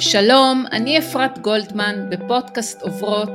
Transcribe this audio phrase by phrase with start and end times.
[0.00, 3.30] שלום, אני אפרת גולדמן בפודקאסט עוברות,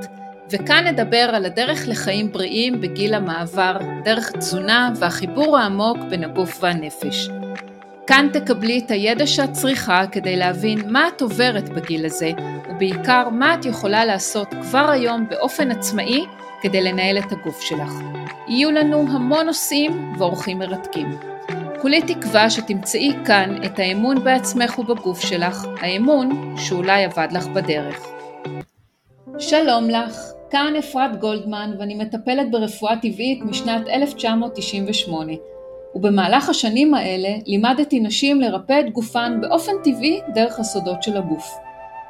[0.50, 7.30] וכאן נדבר על הדרך לחיים בריאים בגיל המעבר, דרך תזונה והחיבור העמוק בין הגוף והנפש.
[8.08, 12.32] כאן תקבלי את הידע שאת צריכה כדי להבין מה את עוברת בגיל הזה,
[12.70, 16.26] ובעיקר מה את יכולה לעשות כבר היום באופן עצמאי
[16.62, 17.92] כדי לנהל את הגוף שלך.
[18.48, 21.35] יהיו לנו המון נושאים ואורחים מרתקים.
[21.86, 28.08] כולי תקווה שתמצאי כאן את האמון בעצמך ובגוף שלך, האמון שאולי אבד לך בדרך.
[29.40, 35.34] שלום לך, כאן אפרת גולדמן ואני מטפלת ברפואה טבעית משנת 1998
[35.96, 41.58] ובמהלך השנים האלה לימדתי נשים לרפא את גופן באופן טבעי דרך הסודות של הגוף.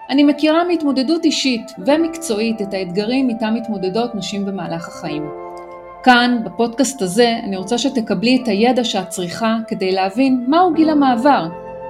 [0.10, 5.45] אני מכירה מהתמודדות אישית ומקצועית את האתגרים איתם מתמודדות נשים במהלך החיים.
[6.05, 11.48] כאן, בפודקאסט הזה, אני רוצה שתקבלי את הידע שאת צריכה כדי להבין מהו גיל המעבר,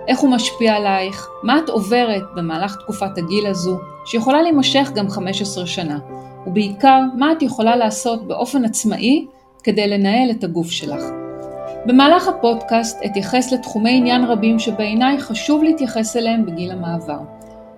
[0.08, 5.66] איך הוא משפיע עלייך, מה את עוברת במהלך תקופת הגיל הזו, שיכולה להימשך גם 15
[5.66, 6.00] שנה,
[6.48, 9.26] ובעיקר, מה את יכולה לעשות באופן עצמאי
[9.64, 11.02] כדי לנהל את הגוף שלך.
[11.86, 17.20] במהלך הפודקאסט אתייחס לתחומי עניין רבים שבעיניי חשוב להתייחס אליהם בגיל המעבר.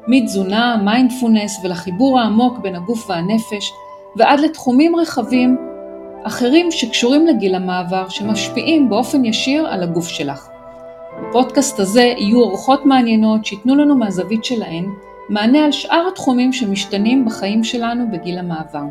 [0.07, 3.71] מתזונה, מיינדפולנס ולחיבור העמוק בין הגוף והנפש,
[4.15, 5.66] ועד לתחומים רחבים
[6.27, 10.47] אחרים שקשורים לגיל המעבר שמשפיעים באופן ישיר על הגוף שלך.
[11.21, 14.85] בפודקאסט הזה יהיו אורחות מעניינות שייתנו לנו מהזווית שלהן
[15.29, 18.83] מענה על שאר התחומים שמשתנים בחיים שלנו בגיל המעבר.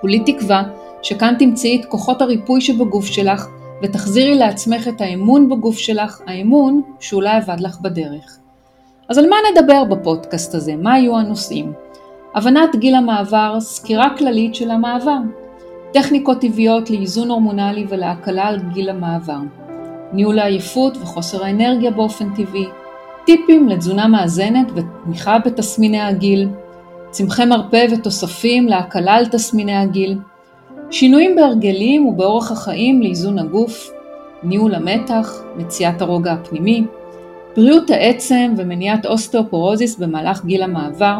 [0.00, 0.62] כולי תקווה
[1.02, 3.46] שכאן תמצאי את כוחות הריפוי שבגוף שלך
[3.82, 8.38] ותחזירי לעצמך את האמון בגוף שלך, האמון שאולי אבד לך בדרך.
[9.08, 10.76] אז על מה נדבר בפודקאסט הזה?
[10.76, 11.72] מה יהיו הנושאים?
[12.34, 15.18] הבנת גיל המעבר, סקירה כללית של המעבר,
[15.92, 19.38] טכניקות טבעיות לאיזון הורמונלי ולהקלה על גיל המעבר,
[20.12, 22.66] ניהול העייפות וחוסר האנרגיה באופן טבעי,
[23.26, 26.48] טיפים לתזונה מאזנת ותמיכה בתסמיני הגיל,
[27.10, 30.18] צמחי מרפא ותוספים להקלה על תסמיני הגיל,
[30.90, 33.90] שינויים בהרגלים ובאורח החיים לאיזון הגוף,
[34.42, 36.84] ניהול המתח, מציאת הרוגע הפנימי,
[37.56, 41.18] בריאות העצם ומניעת אוסטאופורוזיס במהלך גיל המעבר,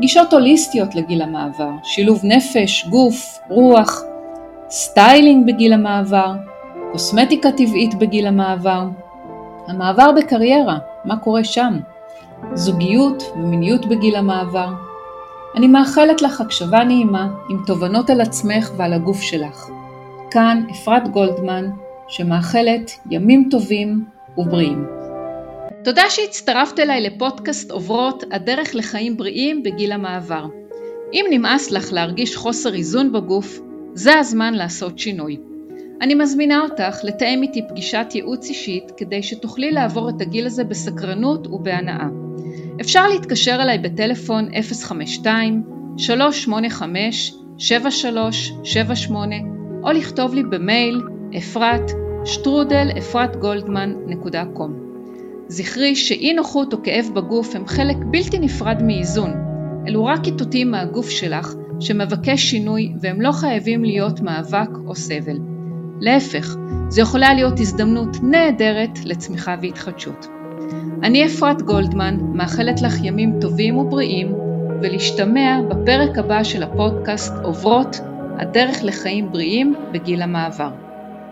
[0.00, 4.02] גישות הוליסטיות לגיל המעבר, שילוב נפש, גוף, רוח,
[4.70, 6.32] סטיילינג בגיל המעבר,
[6.92, 8.84] קוסמטיקה טבעית בגיל המעבר,
[9.68, 11.78] המעבר בקריירה, מה קורה שם,
[12.54, 14.68] זוגיות ומיניות בגיל המעבר.
[15.56, 19.66] אני מאחלת לך הקשבה נעימה עם תובנות על עצמך ועל הגוף שלך.
[20.30, 21.70] כאן אפרת גולדמן,
[22.08, 24.04] שמאחלת ימים טובים
[24.38, 25.03] ובריאים.
[25.84, 30.46] תודה שהצטרפת אליי לפודקאסט עוברות הדרך לחיים בריאים בגיל המעבר.
[31.12, 33.60] אם נמאס לך להרגיש חוסר איזון בגוף,
[33.94, 35.36] זה הזמן לעשות שינוי.
[36.00, 41.46] אני מזמינה אותך לתאם איתי פגישת ייעוץ אישית כדי שתוכלי לעבור את הגיל הזה בסקרנות
[41.46, 42.06] ובהנאה.
[42.80, 44.48] אפשר להתקשר אליי בטלפון
[45.98, 46.02] 052-385-7378
[49.82, 51.02] או לכתוב לי במייל
[51.36, 51.90] אפרת
[52.24, 54.93] שטרודל אפרתגולדמן.com
[55.48, 59.32] זכרי שאי נוחות או כאב בגוף הם חלק בלתי נפרד מאיזון.
[59.88, 65.38] אלו רק איתותים מהגוף שלך שמבקש שינוי והם לא חייבים להיות מאבק או סבל.
[66.00, 66.56] להפך,
[66.88, 70.26] זו יכולה להיות הזדמנות נהדרת לצמיחה והתחדשות.
[71.02, 74.34] אני אפרת גולדמן, מאחלת לך ימים טובים ובריאים,
[74.82, 78.00] ולהשתמע בפרק הבא של הפודקאסט עוברות
[78.38, 80.83] הדרך לחיים בריאים בגיל המעבר.